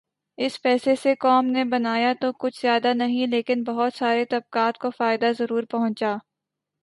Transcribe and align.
اس 0.37 0.61
پیسے 0.61 0.95
سے 0.95 1.13
قوم 1.15 1.45
نے 1.47 1.63
بنایا 1.65 2.13
تو 2.21 2.31
کچھ 2.39 2.61
زیادہ 2.61 2.93
نہیں 2.93 3.27
لیکن 3.27 3.63
بہت 3.63 3.93
سارے 3.93 4.25
طبقات 4.25 4.77
کو 4.77 4.89
فائدہ 4.89 5.31
ضرور 5.37 5.63
پہنچا۔ 5.69 6.15